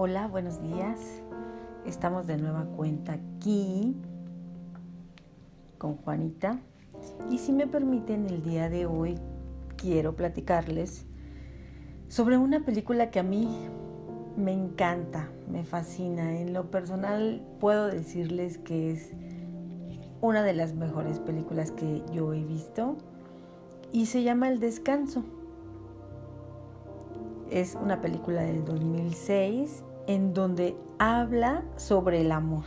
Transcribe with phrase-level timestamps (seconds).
[0.00, 1.24] Hola, buenos días.
[1.84, 3.96] Estamos de nueva cuenta aquí
[5.76, 6.60] con Juanita.
[7.32, 9.18] Y si me permiten, el día de hoy
[9.76, 11.04] quiero platicarles
[12.06, 13.66] sobre una película que a mí
[14.36, 16.38] me encanta, me fascina.
[16.38, 19.10] En lo personal puedo decirles que es
[20.20, 22.98] una de las mejores películas que yo he visto
[23.92, 25.24] y se llama El Descanso.
[27.50, 32.64] Es una película del 2006 en donde habla sobre el amor.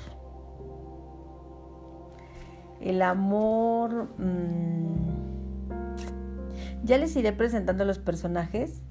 [2.80, 4.08] El amor...
[4.18, 5.12] Mmm,
[6.84, 8.82] ya les iré presentando los personajes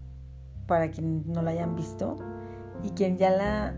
[0.66, 2.16] para quien no la hayan visto
[2.84, 3.74] y quien ya la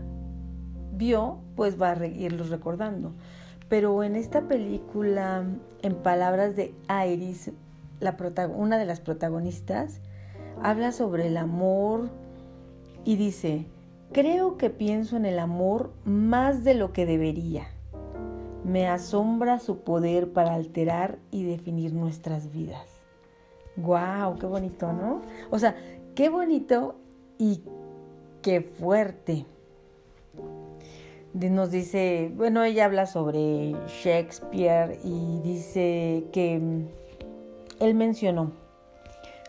[0.91, 3.13] vio pues va a irlos recordando.
[3.69, 5.45] Pero en esta película,
[5.81, 6.75] en palabras de
[7.07, 7.51] Iris,
[7.99, 8.15] la
[8.55, 9.99] una de las protagonistas,
[10.61, 12.09] habla sobre el amor
[13.03, 13.65] y dice,
[14.13, 17.67] creo que pienso en el amor más de lo que debería.
[18.63, 22.87] Me asombra su poder para alterar y definir nuestras vidas.
[23.75, 24.37] ¡Guau!
[24.37, 25.21] ¡Qué bonito, ¿no?
[25.49, 25.75] O sea,
[26.15, 26.95] qué bonito
[27.37, 27.63] y
[28.41, 29.45] qué fuerte.
[31.33, 36.85] Nos dice, bueno, ella habla sobre Shakespeare y dice que mm,
[37.79, 38.51] él mencionó,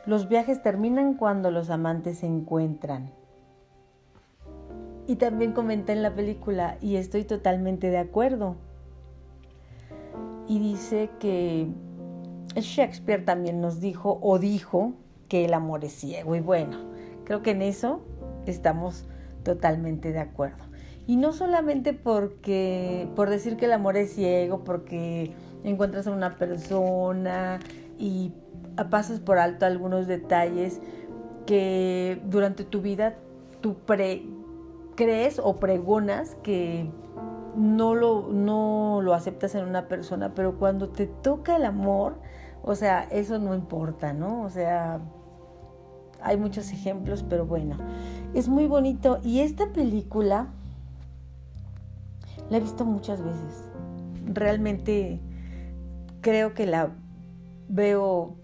[0.06, 3.12] los viajes terminan cuando los amantes se encuentran.
[5.06, 8.56] Y también comenta en la película, y estoy totalmente de acuerdo.
[10.48, 11.68] Y dice que
[12.56, 14.94] Shakespeare también nos dijo o dijo
[15.28, 16.36] que el amor es ciego.
[16.36, 16.78] Y bueno,
[17.24, 18.00] creo que en eso
[18.46, 19.04] estamos
[19.42, 20.64] totalmente de acuerdo.
[21.06, 25.32] Y no solamente porque, por decir que el amor es ciego, porque
[25.64, 27.60] encuentras a una persona
[27.98, 28.32] y
[28.90, 30.80] pasas por alto algunos detalles
[31.46, 33.16] que durante tu vida
[33.60, 33.76] tú
[34.94, 36.90] crees o pregonas que
[37.56, 42.16] no lo, no lo aceptas en una persona, pero cuando te toca el amor,
[42.62, 44.42] o sea, eso no importa, ¿no?
[44.42, 45.00] O sea,
[46.20, 47.76] hay muchos ejemplos, pero bueno,
[48.32, 49.20] es muy bonito.
[49.22, 50.48] Y esta película
[52.50, 53.68] la he visto muchas veces.
[54.26, 55.20] Realmente
[56.22, 56.90] creo que la
[57.68, 58.36] veo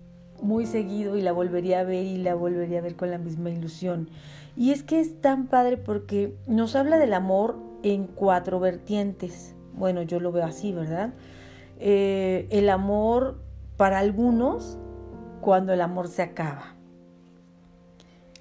[0.43, 3.51] muy seguido y la volvería a ver y la volvería a ver con la misma
[3.51, 4.11] ilusión.
[4.57, 9.55] Y es que es tan padre porque nos habla del amor en cuatro vertientes.
[9.75, 11.15] Bueno, yo lo veo así, ¿verdad?
[11.79, 13.41] Eh, el amor
[13.77, 14.79] para algunos
[15.41, 16.75] cuando el amor se acaba.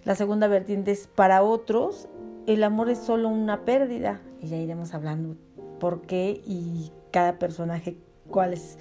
[0.04, 2.10] La segunda vertiente es para otros,
[2.48, 4.22] el amor es solo una pérdida.
[4.42, 5.36] Y ya iremos hablando
[5.80, 7.98] por qué y cada personaje
[8.30, 8.78] cuál es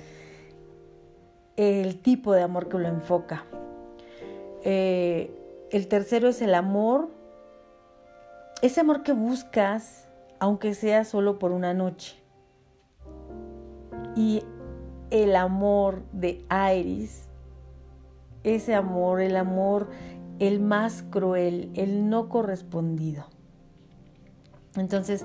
[1.56, 3.44] el tipo de amor que lo enfoca.
[4.64, 5.30] Eh,
[5.70, 7.08] el tercero es el amor,
[8.62, 10.08] ese amor que buscas,
[10.40, 12.22] aunque sea solo por una noche.
[14.16, 14.42] Y
[15.10, 17.28] el amor de Iris,
[18.42, 19.88] ese amor, el amor
[20.38, 23.26] el más cruel, el no correspondido.
[24.76, 25.24] Entonces,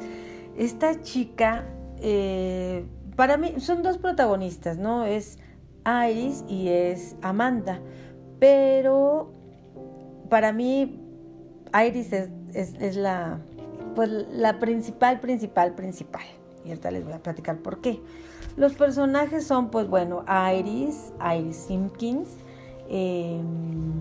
[0.58, 1.66] esta chica,
[2.00, 2.86] eh,
[3.16, 5.06] para mí, son dos protagonistas, ¿no?
[5.06, 5.38] Es
[5.86, 7.80] Iris y es Amanda,
[8.40, 9.32] pero
[10.30, 11.00] para mí
[11.74, 12.30] Iris es,
[12.96, 13.40] la,
[13.96, 16.24] pues, la principal, principal, principal.
[16.66, 18.00] Y ahorita les voy a platicar por qué.
[18.56, 22.30] Los personajes son, pues bueno, Iris, Iris Simpkins,
[22.88, 23.94] em,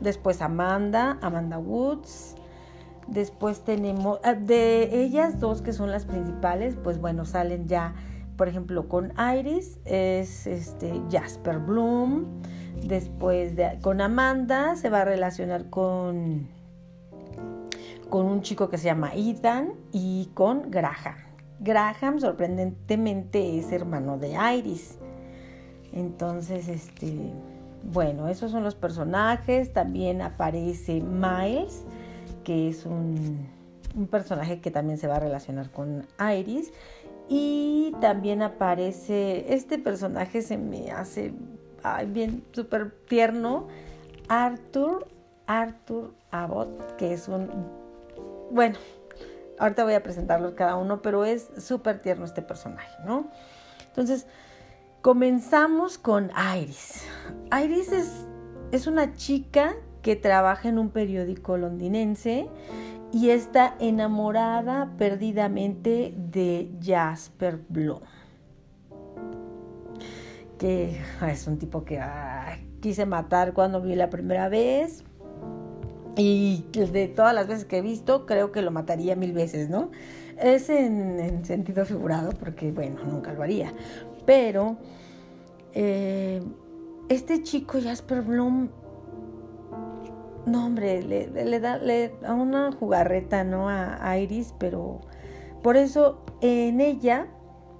[0.00, 2.34] después Amanda, Amanda Woods,
[3.06, 7.94] después tenemos, ah, de ellas dos que son las principales, pues bueno, salen ya,
[8.36, 12.26] por ejemplo, con Iris, es este Jasper Bloom,
[12.84, 16.48] después de, con Amanda se va a relacionar con,
[18.10, 21.16] con un chico que se llama Ethan y con Graham.
[21.60, 24.98] Graham sorprendentemente es hermano de Iris.
[25.92, 27.32] Entonces, este,
[27.82, 29.72] bueno, esos son los personajes.
[29.72, 31.84] También aparece Miles,
[32.44, 33.48] que es un,
[34.10, 36.72] personaje que también se va a relacionar con Iris.
[37.28, 41.32] Y también aparece, este personaje se me hace
[42.06, 43.66] bien súper tierno,
[44.28, 45.06] Arthur,
[45.46, 47.48] Arthur Abbott, que es un,
[48.50, 48.78] bueno,
[49.58, 53.28] Ahorita voy a presentarlos cada uno, pero es súper tierno este personaje, ¿no?
[53.88, 54.26] Entonces,
[55.02, 57.04] comenzamos con Iris.
[57.64, 58.26] Iris es,
[58.70, 62.48] es una chica que trabaja en un periódico londinense
[63.10, 68.02] y está enamorada perdidamente de Jasper Bloom.
[70.56, 72.00] Que es un tipo que
[72.80, 75.04] quise matar cuando vi la primera vez.
[76.18, 79.92] Y de todas las veces que he visto, creo que lo mataría mil veces, ¿no?
[80.36, 83.72] Es en, sentido figurado, porque bueno, nunca lo haría.
[84.26, 84.76] Pero
[85.74, 86.42] eh,
[87.08, 88.68] este chico Jasper Bloom,
[90.44, 91.80] no hombre, le, da
[92.26, 93.68] a una jugarreta, ¿no?
[93.68, 95.00] A, Iris, pero
[95.62, 97.28] por eso en ella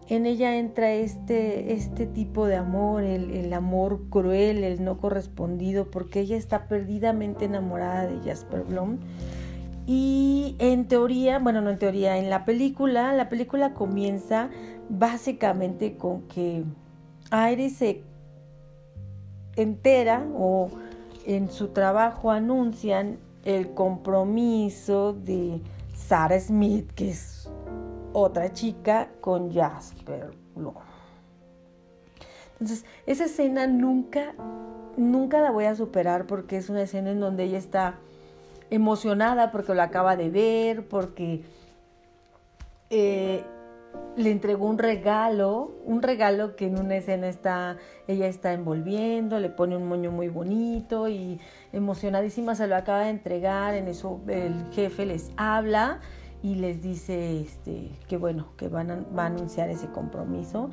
[0.08, 5.90] en ella entra este, este tipo de amor, el, el, amor cruel, el no correspondido,
[5.90, 8.98] porque ella está perdidamente enamorada de Jasper Blom.
[9.86, 14.50] Y en teoría, bueno, no en teoría, en la película, la película comienza
[14.88, 16.64] básicamente con que
[17.52, 18.02] Iris se
[19.56, 20.68] entera o
[21.26, 25.60] en su trabajo anuncian el compromiso de
[25.94, 27.37] Sarah Smith, que es
[28.12, 30.30] otra chica con Jasper
[32.52, 34.34] Entonces, esa escena nunca,
[34.96, 37.96] nunca la voy a superar porque es una escena en donde ella está
[38.70, 41.42] emocionada porque lo acaba de ver, porque
[42.90, 43.44] eh,
[44.16, 47.76] le entregó un regalo, un regalo que en una escena está,
[48.06, 51.40] ella está envolviendo, le pone un moño muy bonito y
[51.72, 56.00] emocionadísima se lo acaba de entregar, en eso el jefe les habla
[56.42, 60.70] y les dice este, que bueno, que van va a anunciar ese compromiso.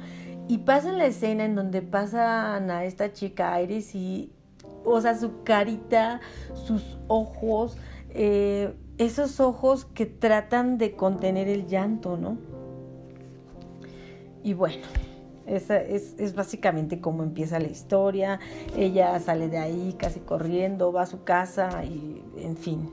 [0.48, 4.32] Y pasa la escena en donde pasan a esta chica Iris y,
[4.84, 6.22] o sea, su carita,
[6.54, 7.78] sus ojos,
[8.10, 12.38] eh, esos ojos que tratan de contener el llanto, ¿no?
[14.44, 14.86] Y bueno,
[15.48, 18.40] esa es, es, básicamente cómo empieza la historia.
[18.78, 22.92] Ella sale de ahí casi corriendo, va a su casa y, en fin.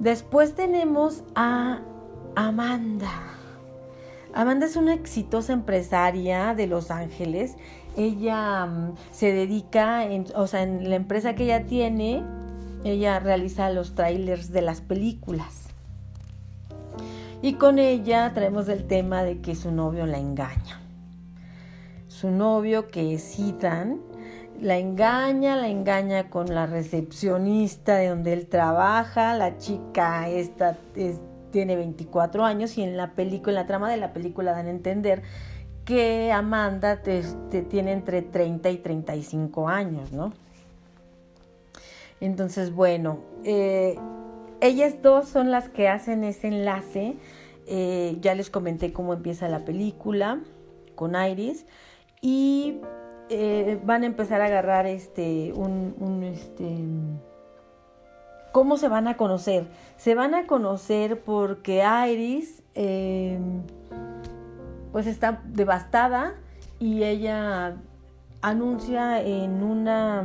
[0.00, 1.80] Después tenemos a
[2.34, 3.12] Amanda.
[4.32, 7.56] Amanda es una exitosa empresaria de Los Ángeles.
[7.98, 10.06] Ella mm, se dedica,
[10.36, 12.22] o sea, en la empresa que ella tiene,
[12.82, 15.64] ella realiza los trailers de las películas.
[17.42, 20.80] Y con ella traemos el tema de que su novio la engaña.
[22.08, 24.00] Su novio, que es Ethan,
[24.60, 30.76] la engaña, la engaña con la recepcionista de donde él trabaja, la chica esta
[31.50, 34.70] tiene 24 años y en la película, en la trama de la película dan a
[34.70, 35.22] entender
[35.84, 40.32] que Amanda tiene entre 30 y 35 años, ¿no?
[42.20, 43.96] Entonces, bueno, eh,
[44.60, 47.16] ellas dos son las que hacen ese enlace.
[47.66, 50.40] Eh, ya les comenté cómo empieza la película
[50.94, 51.66] con Iris
[52.20, 52.80] y
[53.30, 56.78] eh, van a empezar a agarrar este, un, este,
[58.52, 59.68] ¿cómo se van a conocer?
[59.96, 63.62] Se van a conocer porque Iris, em,
[64.90, 66.34] pues está devastada
[66.80, 67.76] y ella
[68.42, 70.24] anuncia en una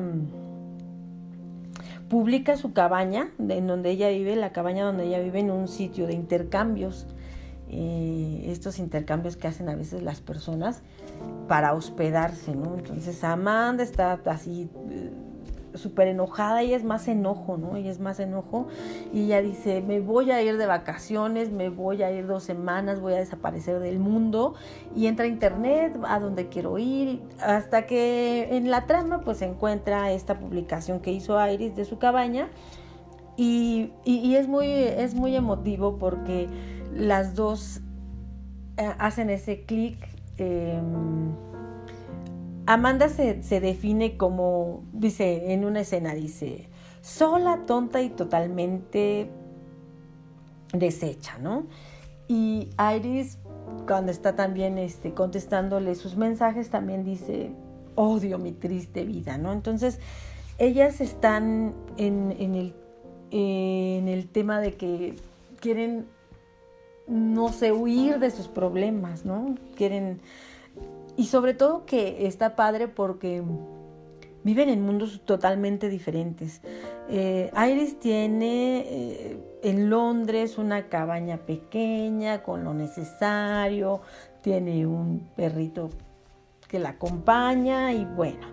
[2.10, 6.07] publica su cabaña en donde ella vive, la cabaña donde ella vive en un sitio
[6.07, 7.07] de intercambios.
[7.69, 10.81] Eh, estos intercambios que hacen a veces las personas
[11.48, 12.75] para hospedarse, ¿no?
[12.75, 15.12] Entonces Amanda está así eh,
[15.75, 17.75] súper enojada, ella es más enojo, ¿no?
[17.75, 18.68] Ella es más enojo
[19.13, 23.00] y ella dice, me voy a ir de vacaciones, me voy a ir dos semanas,
[23.00, 24.56] voy a desaparecer del mundo
[24.95, 30.12] y entra a internet a donde quiero ir, hasta que en la trama pues encuentra
[30.12, 32.50] esta publicación que hizo Iris de su cabaña
[33.38, 36.47] y, es, muy, es muy emotivo porque
[36.94, 37.81] las dos
[38.78, 39.97] eh, hacen ese clic.
[40.37, 41.33] Em,
[42.65, 46.68] Amanda se, define como, dice, en una escena, dice,
[47.01, 49.30] sola, tonta y totalmente
[50.73, 51.68] deshecha, ¿no?
[52.27, 53.37] Y Iris,
[53.87, 57.51] cuando está también este, contestándole sus mensajes, también dice,
[57.94, 59.54] odio mi triste vida, ¿no?
[59.54, 59.99] Entonces,
[60.57, 62.73] ellas están en, en, el,
[63.30, 65.15] en el tema de que
[65.59, 66.07] quieren
[67.07, 69.56] no sé, huir de sus problemas, ¿no?
[69.76, 70.21] Quieren...
[71.18, 73.42] Y sobre todo que está padre porque
[74.44, 76.62] viven en mundos totalmente diferentes.
[77.09, 84.02] Eh, Iris tiene eh, en Londres una cabaña pequeña con lo necesario,
[84.42, 85.90] tiene un perrito
[86.68, 88.47] que la acompaña y bueno,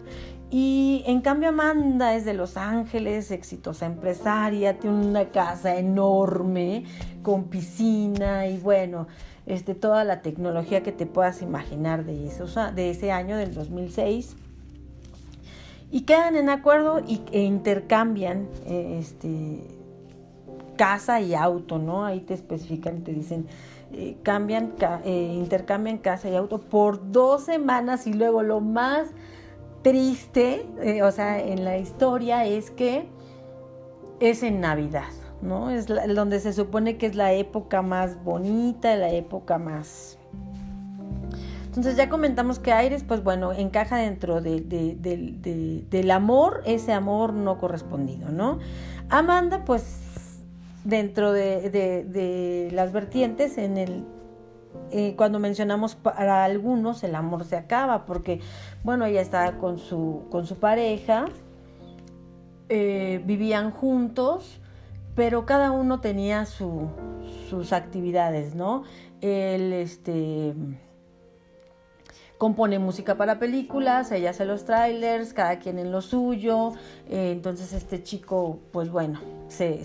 [0.55, 6.85] y en cambio Amanda es de Los Ángeles, exitosa empresaria, tiene una casa enorme
[7.23, 9.07] con piscina y bueno,
[9.47, 14.37] este, toda la tecnología que te puedas imaginar de, eso, de ese año, del 2006.
[15.91, 19.67] Y quedan en acuerdo y, e intercambian eh, este,
[20.77, 22.05] casa y auto, ¿no?
[22.05, 23.47] Ahí te especifican, te dicen,
[23.93, 24.75] eh, cambian,
[25.07, 29.09] eh, intercambian casa y auto por dos semanas y luego lo más
[29.83, 33.07] triste, eh, o sea, en la historia es que
[34.21, 35.11] es en Navidad,
[35.41, 35.71] ¿no?
[35.71, 40.19] Es donde se supone que es la época más bonita, la época más...
[41.67, 48.29] Entonces ya comentamos que Aires, pues bueno, encaja dentro del amor, ese amor no correspondido,
[48.29, 48.59] ¿no?
[49.09, 50.03] Amanda, pues
[50.85, 54.05] dentro de, las vertientes, en el
[55.17, 58.41] cuando mencionamos para algunos el amor se acaba, porque
[58.85, 61.27] bueno, ella estaba con su, con su pareja,
[62.69, 64.61] eh, vivían juntos,
[65.15, 68.85] pero cada uno tenía sus actividades, ¿no?
[69.21, 70.55] Él este,
[72.39, 76.73] compone música para películas, ella hace los trailers, cada quien en lo suyo,
[77.09, 79.85] eh, entonces este chico, pues bueno, se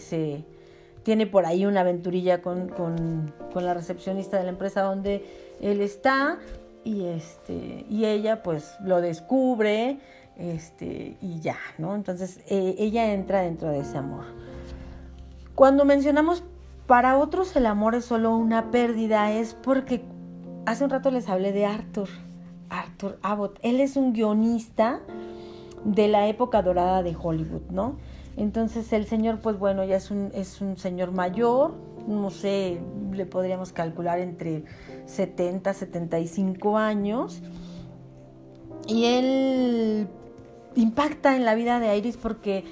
[1.07, 5.23] tiene por ahí una aventurilla con, con, la recepcionista de la empresa donde
[5.61, 6.37] él está
[6.83, 9.99] y, este, y ella pues lo descubre
[10.35, 11.95] este, y ya, ¿no?
[11.95, 14.25] Entonces eh, ella entra dentro de ese amor.
[15.55, 16.43] Cuando mencionamos
[16.87, 20.03] para otros el amor es solo una pérdida, es porque
[20.65, 22.09] hace un rato les hablé de Arthur,
[22.67, 23.59] Arthur Abbott.
[23.61, 24.99] Él es un guionista
[25.85, 27.95] de la época dorada de Hollywood, ¿no?
[28.37, 31.73] Entonces el señor, pues bueno, ya es un, es un señor mayor,
[32.07, 32.79] no sé,
[33.11, 34.63] le podríamos calcular entre
[35.07, 37.41] 70, 75 años.
[38.87, 40.07] Y él
[40.75, 42.63] impacta en la vida de Iris porque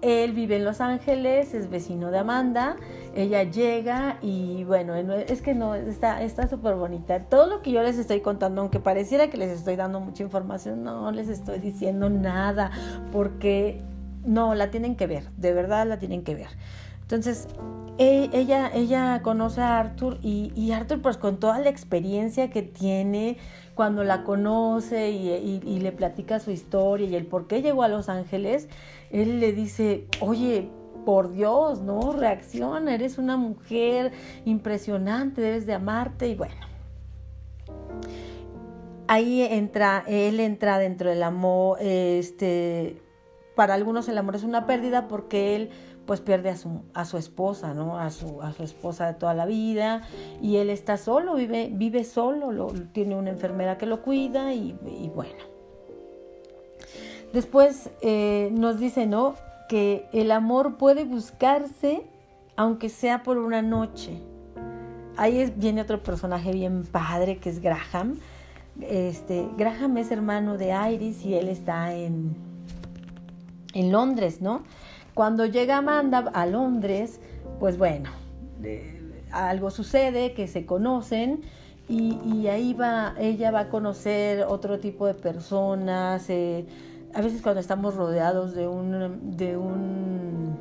[0.00, 2.76] él vive en Los Ángeles, es vecino de Amanda,
[3.14, 7.24] ella llega y bueno, es que no, está súper bonita.
[7.24, 10.82] Todo lo que yo les estoy contando, aunque pareciera que les estoy dando mucha información,
[10.82, 12.70] no les estoy diciendo nada,
[13.12, 13.82] porque
[14.24, 16.48] no, la tienen que ver, de verdad la tienen que ver.
[17.02, 17.48] Entonces,
[17.96, 22.62] e, ella, ella conoce a Arthur y, y Arthur pues con toda la experiencia que
[22.62, 23.38] tiene,
[23.78, 28.08] cuando la conoce y, le platica su historia y el por qué llegó a Los
[28.08, 28.68] Ángeles,
[29.12, 30.68] él le dice, oye,
[31.06, 32.12] por Dios, ¿no?
[32.12, 34.10] Reacciona, eres una mujer
[34.44, 36.56] impresionante, debes de amarte y bueno.
[39.06, 43.00] Ahí entra, él entra dentro del amor, este,
[43.58, 45.70] para algunos el amor es una pérdida porque él
[46.06, 47.98] pues pierde a su, a su esposa, ¿no?
[47.98, 50.02] A su, a su esposa de toda la vida
[50.40, 54.76] y él está solo, vive, vive solo, lo, tiene una enfermera que lo cuida y,
[55.12, 55.42] bueno.
[57.32, 59.34] Después eh, nos dice, ¿no?
[59.68, 62.06] Que el amor puede buscarse
[62.54, 64.22] aunque sea por una noche.
[65.16, 68.20] Ahí viene otro personaje bien padre que es Graham.
[68.80, 72.47] Este, Graham es hermano de Iris y él está en,
[73.74, 74.62] en Londres, ¿no?
[75.14, 77.20] Cuando llega Amanda a Londres,
[77.58, 78.10] pues bueno,
[79.32, 81.42] algo sucede, que se conocen
[81.88, 86.28] y, ahí va, ella va a conocer otro tipo de personas.
[86.28, 86.66] Eh,
[87.14, 90.58] a veces cuando estamos rodeados de un, de un,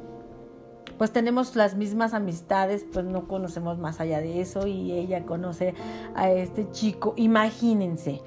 [0.98, 5.76] pues tenemos las mismas amistades, pues no conocemos más allá de eso y ella conoce
[6.16, 7.14] a este chico.
[7.18, 8.22] Imagínense.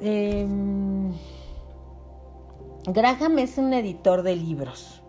[0.00, 1.12] Em,
[2.86, 5.02] Graham es un editor de libros.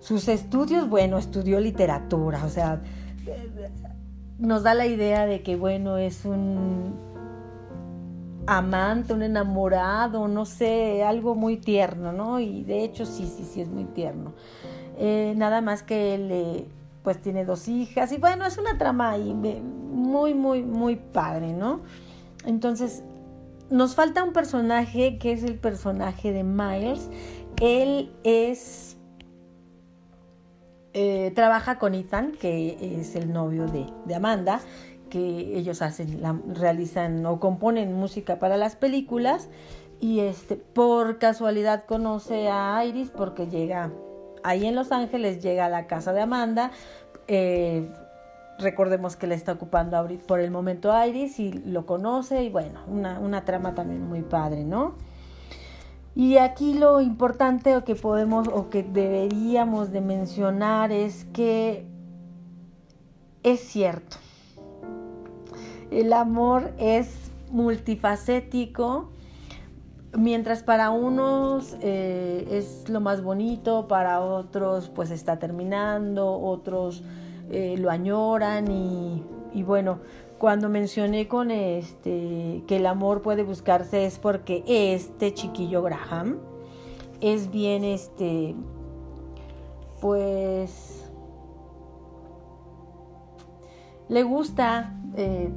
[0.00, 2.82] Sus estudios, bueno, estudió literatura, o sea,
[4.38, 6.94] nos da la idea de que, bueno, es un
[8.46, 12.40] amante, un enamorado, no sé, algo muy tierno, ¿no?
[12.40, 14.32] Y de hecho sí, sí, sí, es muy tierno.
[14.98, 16.66] Eh, nada más que él, eh,
[17.04, 21.80] pues tiene dos hijas y bueno, es una trama ahí muy, muy, muy padre, ¿no?
[22.44, 23.04] Entonces,
[23.70, 27.08] nos falta un personaje que es el personaje de Miles.
[27.60, 28.90] Él es
[30.92, 34.60] eh, trabaja con Ethan, que es el novio de, Amanda,
[35.08, 36.20] que ellos hacen,
[36.52, 39.48] realizan o componen música para las películas.
[40.00, 43.92] Y este, por casualidad conoce a Iris porque llega
[44.42, 46.72] ahí en Los Ángeles, llega a la casa de Amanda.
[47.28, 47.88] Eh,
[48.60, 53.18] recordemos que le está ocupando por el momento Iris y lo conoce y bueno, una,
[53.18, 54.94] una trama también muy padre, ¿no?
[56.14, 61.86] Y aquí lo importante o que podemos o que deberíamos de mencionar es que
[63.42, 64.16] es cierto.
[65.90, 69.10] El amor es multifacético,
[70.16, 77.02] mientras para unos eh, es lo más bonito, para otros pues está terminando, otros
[77.50, 80.00] eh, lo añoran y, bueno,
[80.38, 86.38] cuando mencioné con este que el amor puede buscarse es porque este chiquillo Graham
[87.20, 88.54] es bien este
[90.00, 91.10] pues
[94.08, 95.50] le gusta eh,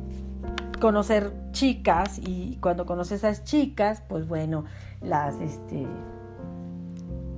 [0.82, 4.66] conocer chicas y cuando conoce a esas chicas pues bueno
[5.02, 5.88] las este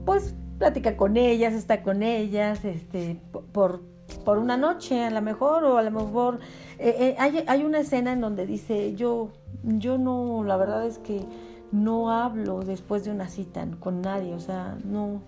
[0.06, 3.20] pues platica con ellas, está con ellas, este,
[3.52, 3.82] por,
[4.24, 6.40] por una noche a lo mejor, o a lo mejor
[6.80, 9.30] eh, eh, hay, hay, una escena en donde dice, yo,
[9.64, 11.26] yo no, la verdad es que
[11.72, 15.22] no hablo después de una cita con nadie, o sea, no,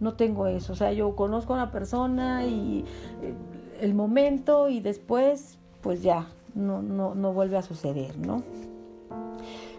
[0.00, 2.84] no tengo eso, o sea, yo conozco a una persona y
[3.22, 3.34] eh,
[3.80, 8.42] el momento y después, pues ya, no, no, no vuelve a suceder, ¿no?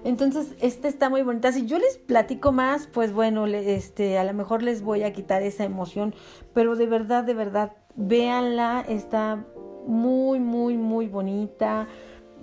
[0.03, 1.51] Entonces, esta está muy bonita.
[1.51, 5.41] Si yo les platico más, pues bueno, este, a lo mejor les voy a quitar
[5.41, 6.13] esa emoción,
[6.53, 9.43] pero de verdad, de verdad, véanla, está
[9.85, 11.87] muy, muy, muy bonita.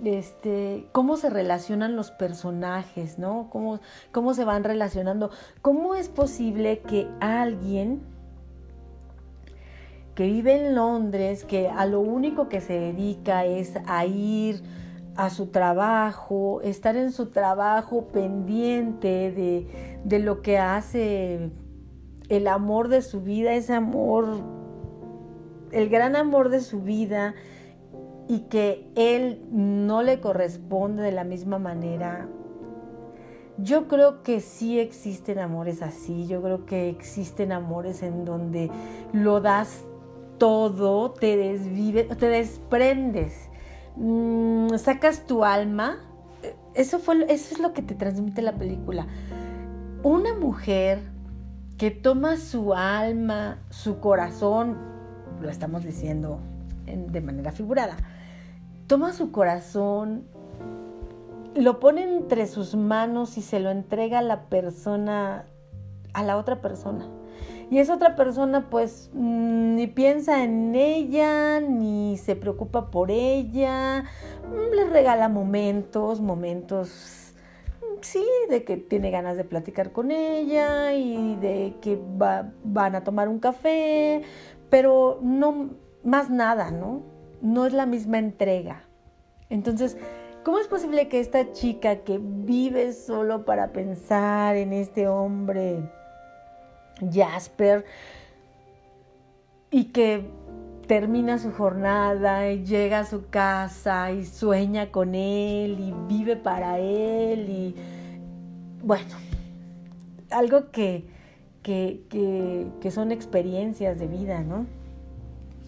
[0.03, 3.49] Este, cómo se relacionan los personajes, ¿no?
[3.49, 3.79] Cómo,
[4.11, 5.31] cómo se van relacionando.
[5.61, 8.01] ¿Cómo es posible que alguien
[10.13, 14.61] que vive en Londres, que a lo único que se dedica es a ir
[15.15, 21.51] a su trabajo, estar en su trabajo pendiente de, de lo que hace
[22.29, 24.54] el amor de su vida, ese amor,
[25.75, 27.35] el gran amor de su vida,
[28.27, 32.27] y que él no le corresponde de la misma manera.
[33.57, 38.71] Yo creo que sí existen amores así, yo creo que existen amores en donde
[39.13, 39.83] lo das
[40.39, 43.49] todo, te desvives, te desprendes
[43.95, 45.97] Mm, sacas tu alma.
[46.73, 49.07] Eso, fue, eso es lo que te transmite la película.
[50.03, 50.99] Una mujer
[51.77, 54.77] que toma su alma, su corazón,
[55.41, 56.39] lo estamos diciendo
[56.85, 57.97] de manera figurada,
[58.87, 60.25] toma su corazón,
[61.55, 65.45] lo pone entre sus manos y se lo entrega a la persona,
[66.13, 67.07] a la otra persona.
[67.71, 74.03] Y esa otra persona pues mm, ni piensa en ella, ni se preocupa por ella,
[74.49, 77.33] mm, le regala momentos, momentos,
[77.81, 81.99] mm, sí, de que tiene ganas de platicar con ella y de que
[82.63, 84.21] van a tomar un café,
[84.69, 85.71] pero no
[86.03, 87.01] más nada, ¿no?
[87.41, 88.83] No es la misma entrega.
[89.49, 89.97] Entonces,
[90.45, 95.89] ¿Cómo es posible que esta chica que vive solo para pensar en este hombre
[97.11, 97.83] Jasper
[99.71, 100.29] y que
[100.85, 106.77] termina su jornada y llega a su casa y sueña con él y vive para
[106.77, 107.75] él y
[108.83, 109.15] bueno,
[110.29, 111.07] algo que,
[111.65, 114.67] que, son experiencias de vida, ¿no?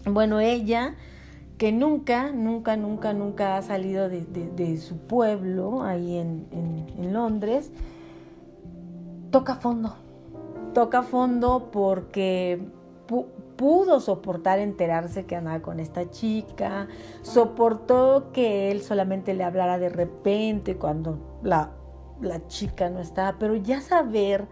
[0.06, 0.94] Bueno, ella
[1.58, 7.72] que nunca, nunca, nunca, nunca ha salido de, su pueblo ahí en, Londres,
[9.30, 9.94] toca fondo
[10.74, 12.60] toca fondo porque
[13.56, 16.86] pudo soportar enterarse que andaba con esta chica,
[17.22, 21.72] soportó que él solamente le hablara de repente cuando la
[22.46, 24.46] chica no estaba, pero ya saber,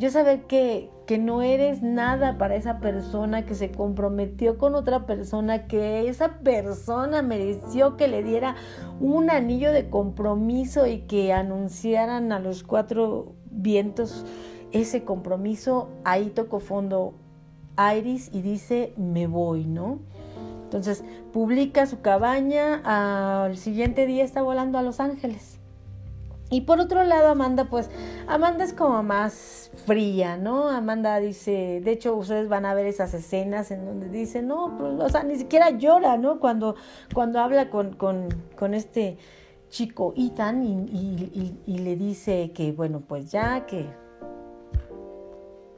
[0.00, 5.04] ya saber que, que no eres nada para esa persona que se comprometió con otra
[5.04, 8.56] persona, que esa persona mereció que le diera
[8.98, 14.24] un anillo de compromiso y que anunciaran a los cuatro vientos
[14.72, 17.12] ese compromiso, ahí tocó fondo
[17.94, 19.98] Iris y dice, me voy, ¿no?
[20.64, 25.59] Entonces, publica su cabaña, al siguiente día está volando a Los Ángeles.
[26.50, 27.90] Y por otro lado, Amanda, pues,
[28.26, 30.68] Amanda es como más fría, ¿no?
[30.68, 34.94] Amanda dice, de hecho, ustedes van a ver esas escenas en donde dice, no, pues,
[35.00, 36.40] o sea, ni siquiera llora, ¿no?
[36.40, 36.74] Cuando,
[37.14, 39.16] cuando habla con, con, con este
[39.68, 43.86] chico Ethan y le dice que, bueno, pues ya, que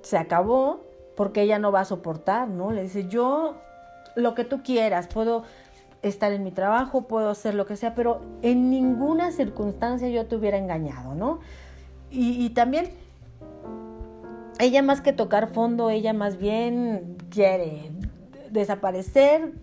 [0.02, 0.80] se acabó
[1.16, 2.70] porque ella no va a soportar, ¿no?
[2.72, 3.56] Le dice, yo
[4.14, 5.44] lo que tú quieras, puedo
[6.02, 10.36] estar en mi trabajo, puedo hacer lo que sea, pero en ninguna circunstancia yo te
[10.36, 11.40] hubiera engañado, ¿no?
[12.10, 12.90] Y, también,
[14.58, 17.90] ella más que tocar fondo, ella más bien quiere
[18.50, 19.54] desaparecer,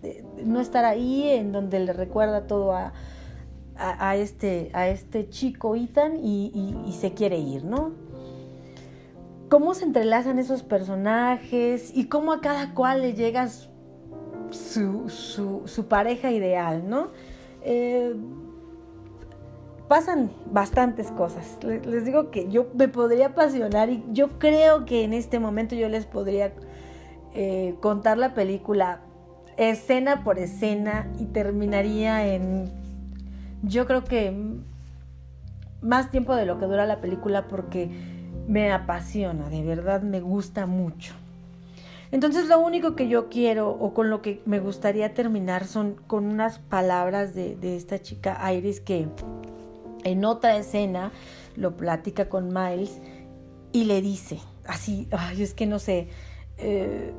[0.44, 2.92] no estar ahí en donde le recuerda todo a,
[3.76, 7.92] a, este, a este chico Ethan y se quiere ir, ¿no?
[9.50, 13.48] cómo se entrelazan esos personajes y cómo a cada cual le llega
[14.70, 17.08] su, pareja ideal, ¿no?
[17.62, 18.14] Eh,
[19.88, 21.58] pasan bastantes cosas.
[21.62, 25.88] Les, digo que yo me podría apasionar y yo creo que en este momento yo
[25.88, 26.52] les podría
[27.34, 29.00] eh, contar la película
[29.56, 32.70] escena por escena y terminaría en,
[33.62, 34.32] yo creo que
[35.82, 37.90] más tiempo de lo que dura la película porque
[38.46, 41.14] me apasiona, de verdad me gusta mucho.
[42.12, 46.24] Entonces lo único que yo quiero o con lo que me gustaría terminar son con
[46.26, 49.06] unas palabras de, esta chica Iris que
[50.02, 51.12] en otra escena
[51.56, 53.00] lo platica con Miles
[53.72, 56.08] y le dice, así, ay, es que no sé,
[56.58, 57.12] eh,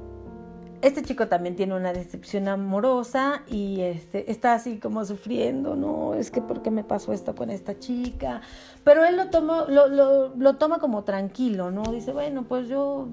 [0.81, 6.31] este chico también tiene una decepción amorosa y este, está así como sufriendo, no, es
[6.31, 8.41] que porque me pasó esto con esta chica,
[8.83, 11.83] pero él lo toma, lo, lo, toma como tranquilo, ¿no?
[11.83, 13.09] Dice, bueno, pues yo,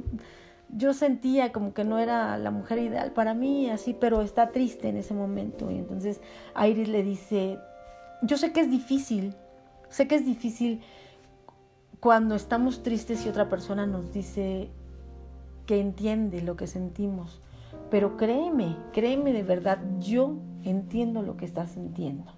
[0.70, 4.88] yo sentía como que no era la mujer ideal para mí, así, pero está triste
[4.88, 5.70] en ese momento.
[5.70, 6.20] Y entonces
[6.60, 7.58] Iris le dice,
[8.22, 9.34] yo sé que es difícil,
[9.88, 10.80] sé que es difícil
[12.00, 14.70] cuando estamos tristes y otra persona nos dice
[15.66, 17.40] que entiende lo que sentimos
[17.90, 22.32] pero créeme, créeme de verdad, yo entiendo lo que estás sintiendo.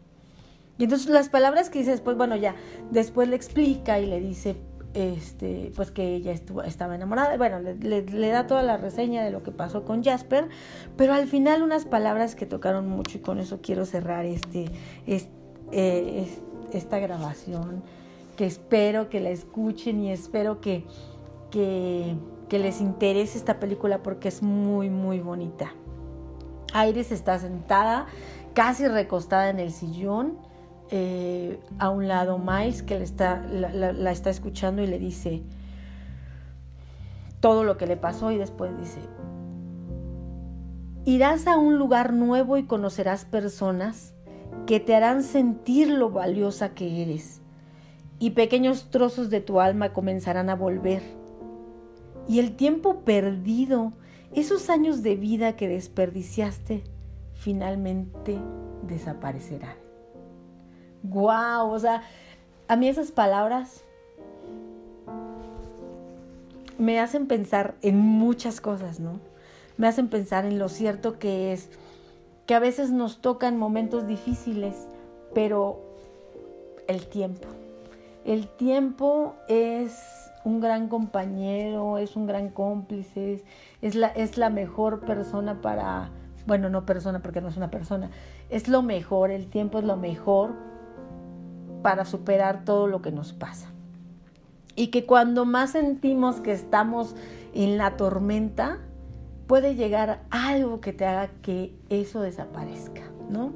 [0.78, 2.54] Y entonces las palabras que dice después, bueno, ya,
[2.90, 4.56] después le explica y le dice,
[4.94, 9.50] este, pues que ella estaba enamorada, bueno, le, da toda la reseña de lo que
[9.50, 10.48] pasó con Jasper,
[10.96, 14.66] pero al final unas palabras que tocaron mucho y con eso quiero cerrar este,
[15.06, 16.28] eh,
[16.72, 17.82] esta grabación,
[18.36, 20.84] que espero que la escuchen y espero que,
[21.50, 22.16] que
[22.50, 25.72] que les interese esta película porque es muy, muy bonita.
[26.86, 28.06] Iris está sentada,
[28.54, 30.36] casi recostada en el sillón.
[30.92, 35.44] Eh, a un lado Miles que le está, la, está escuchando y le dice
[37.38, 38.98] todo lo que le pasó y después dice,
[41.04, 44.14] irás a un lugar nuevo y conocerás personas
[44.66, 47.40] que te harán sentir lo valiosa que eres
[48.18, 51.02] y pequeños trozos de tu alma comenzarán a volver
[52.30, 53.92] y el tiempo perdido,
[54.32, 56.84] esos años de vida que desperdiciaste,
[57.34, 58.38] finalmente
[58.86, 59.89] desaparecerán.
[61.02, 62.02] Wow, o sea,
[62.68, 63.84] a mí esas palabras
[66.78, 69.20] me hacen pensar en muchas cosas, ¿no?
[69.76, 71.70] Me hacen pensar en lo cierto que es
[72.46, 74.88] que a veces nos tocan momentos difíciles,
[75.34, 75.80] pero
[76.88, 77.48] el tiempo.
[78.24, 83.42] El tiempo es un gran compañero, es un gran cómplice,
[83.82, 86.10] es la, es la mejor persona para,
[86.46, 88.10] bueno, no persona porque no es una persona,
[88.48, 90.69] es lo mejor, el tiempo es lo mejor
[91.82, 93.68] para superar todo lo que nos pasa.
[94.76, 97.16] Y que cuando más sentimos que estamos
[97.54, 98.78] en la tormenta,
[99.46, 103.52] puede llegar algo que te haga que eso desaparezca, ¿no?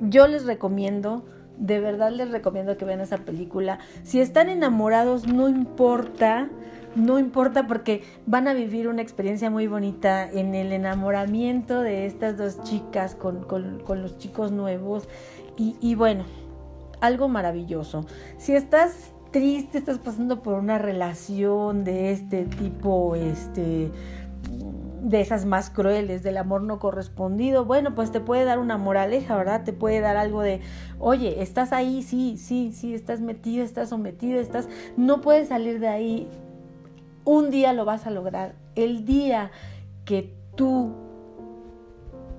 [0.00, 1.24] Yo les recomiendo
[1.62, 3.78] de verdad les recomiendo que vean esa película.
[4.02, 6.48] Si están enamorados, no importa,
[6.96, 12.36] no importa porque van a vivir una experiencia muy bonita en el enamoramiento de estas
[12.36, 13.46] dos chicas con,
[13.88, 15.08] los chicos nuevos.
[15.56, 16.24] Y, y bueno,
[17.02, 18.06] algo maravilloso.
[18.38, 23.90] Si estás triste, estás pasando por una relación de este tipo, este
[25.02, 29.36] de esas más crueles, del amor no correspondido, bueno, pues te puede dar una moraleja,
[29.36, 29.64] ¿verdad?
[29.64, 30.60] Te puede dar algo de,
[31.00, 35.88] oye, estás ahí, sí, sí, sí, estás metido, estás sometido, estás, no puedes salir de
[35.88, 36.28] ahí,
[37.24, 39.50] un día lo vas a lograr, el día
[40.04, 40.92] que tú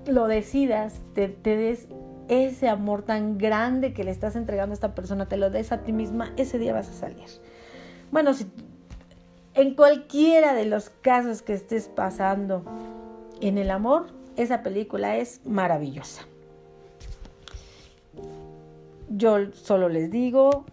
[0.08, 1.90] lo decidas, te, te des
[2.34, 5.84] ese amor tan grande que le estás entregando a esta persona, te lo des a
[5.84, 7.28] ti misma, ese día vas a salir.
[8.12, 8.46] Bueno, si
[9.56, 12.64] en cualquiera de los casos que estés pasando
[13.42, 16.24] en el amor, esa película es maravillosa.
[19.10, 20.66] Yo solo les digo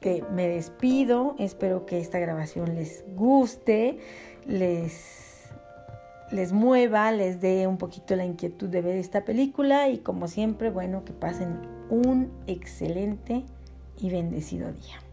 [0.00, 3.98] que me despido, espero que esta grabación les guste,
[4.46, 5.31] les,
[6.32, 10.70] les mueva, les dé un poquito la inquietud de ver esta película y como siempre,
[10.70, 13.44] bueno, que pasen un excelente
[14.00, 15.11] y bendecido día.